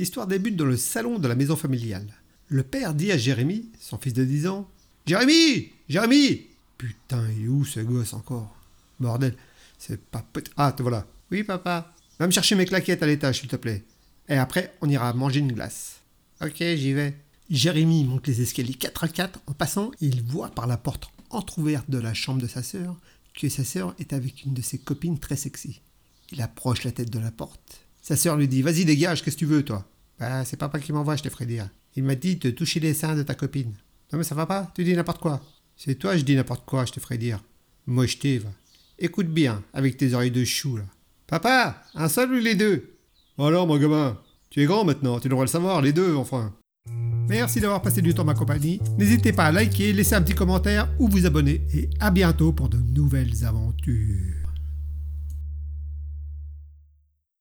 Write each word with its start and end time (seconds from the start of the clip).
L'histoire 0.00 0.26
débute 0.26 0.56
dans 0.56 0.64
le 0.64 0.78
salon 0.78 1.18
de 1.18 1.28
la 1.28 1.34
maison 1.34 1.56
familiale. 1.56 2.06
Le 2.48 2.62
père 2.62 2.94
dit 2.94 3.12
à 3.12 3.18
Jérémy, 3.18 3.68
son 3.78 3.98
fils 3.98 4.14
de 4.14 4.24
10 4.24 4.46
ans 4.46 4.66
Jérémy 5.04 5.72
Jérémy 5.90 6.46
Putain, 6.78 7.28
il 7.36 7.44
est 7.44 7.48
où 7.48 7.66
ce 7.66 7.80
gosse 7.80 8.14
encore? 8.14 8.56
Bordel, 8.98 9.36
c'est 9.76 10.00
pas 10.00 10.24
peut 10.32 10.42
Ah, 10.56 10.72
te 10.72 10.80
voilà. 10.80 11.06
Oui, 11.30 11.44
papa. 11.44 11.92
Va 12.18 12.26
me 12.26 12.32
chercher 12.32 12.54
mes 12.54 12.64
claquettes 12.64 13.02
à 13.02 13.06
l'étage, 13.06 13.40
s'il 13.40 13.50
te 13.50 13.56
plaît. 13.56 13.84
Et 14.30 14.38
après, 14.38 14.74
on 14.80 14.88
ira 14.88 15.12
manger 15.12 15.40
une 15.40 15.52
glace. 15.52 16.00
Ok, 16.40 16.56
j'y 16.60 16.94
vais. 16.94 17.14
Jérémy 17.50 18.04
monte 18.04 18.26
les 18.26 18.40
escaliers 18.40 18.72
4 18.72 19.04
à 19.04 19.08
4. 19.08 19.40
En 19.48 19.52
passant, 19.52 19.90
il 20.00 20.22
voit 20.22 20.48
par 20.48 20.66
la 20.66 20.78
porte 20.78 21.10
entr'ouverte 21.28 21.90
de 21.90 21.98
la 21.98 22.14
chambre 22.14 22.40
de 22.40 22.48
sa 22.48 22.62
sœur 22.62 22.96
que 23.34 23.50
sa 23.50 23.64
sœur 23.64 23.94
est 23.98 24.14
avec 24.14 24.44
une 24.46 24.54
de 24.54 24.62
ses 24.62 24.78
copines 24.78 25.18
très 25.18 25.36
sexy. 25.36 25.82
Il 26.32 26.40
approche 26.40 26.84
la 26.84 26.92
tête 26.92 27.10
de 27.10 27.18
la 27.18 27.30
porte. 27.30 27.82
Sa 28.00 28.16
sœur 28.16 28.38
lui 28.38 28.48
dit 28.48 28.62
Vas-y, 28.62 28.86
dégage, 28.86 29.22
qu'est-ce 29.22 29.36
que 29.36 29.40
tu 29.40 29.44
veux, 29.44 29.62
toi? 29.62 29.86
Bah, 30.20 30.44
c'est 30.44 30.58
papa 30.58 30.78
qui 30.78 30.92
m'envoie, 30.92 31.16
je 31.16 31.22
te 31.22 31.30
ferai 31.30 31.46
dire. 31.46 31.70
Il 31.96 32.04
m'a 32.04 32.14
dit 32.14 32.36
de 32.36 32.50
toucher 32.50 32.78
les 32.78 32.92
seins 32.92 33.16
de 33.16 33.22
ta 33.22 33.34
copine. 33.34 33.72
Non, 34.12 34.18
mais 34.18 34.24
ça 34.24 34.34
va 34.34 34.44
pas? 34.44 34.70
Tu 34.74 34.84
dis 34.84 34.94
n'importe 34.94 35.20
quoi. 35.20 35.40
C'est 35.76 35.94
toi, 35.94 36.14
je 36.14 36.22
dis 36.22 36.36
n'importe 36.36 36.66
quoi, 36.66 36.84
je 36.84 36.92
te 36.92 37.00
ferai 37.00 37.16
dire. 37.16 37.42
Mocheté, 37.86 38.38
va. 38.38 38.50
Écoute 38.98 39.28
bien, 39.28 39.62
avec 39.72 39.96
tes 39.96 40.12
oreilles 40.12 40.30
de 40.30 40.44
chou, 40.44 40.76
là. 40.76 40.84
Papa, 41.26 41.82
un 41.94 42.08
seul 42.08 42.32
ou 42.32 42.34
les 42.34 42.54
deux? 42.54 42.96
Alors, 43.38 43.66
mon 43.66 43.78
gamin, 43.78 44.18
tu 44.50 44.60
es 44.60 44.66
grand 44.66 44.84
maintenant, 44.84 45.18
tu 45.20 45.30
devrais 45.30 45.46
le 45.46 45.50
savoir, 45.50 45.80
les 45.80 45.94
deux, 45.94 46.14
enfin. 46.14 46.52
Merci 47.28 47.60
d'avoir 47.60 47.80
passé 47.80 48.02
du 48.02 48.12
temps 48.12 48.24
ma 48.24 48.34
compagnie. 48.34 48.78
N'hésitez 48.98 49.32
pas 49.32 49.46
à 49.46 49.52
liker, 49.52 49.94
laisser 49.94 50.16
un 50.16 50.22
petit 50.22 50.34
commentaire 50.34 50.90
ou 50.98 51.08
vous 51.08 51.24
abonner. 51.24 51.62
Et 51.72 51.88
à 51.98 52.10
bientôt 52.10 52.52
pour 52.52 52.68
de 52.68 52.76
nouvelles 52.76 53.44
aventures. 53.46 54.49